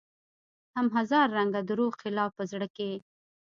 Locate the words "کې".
2.75-2.91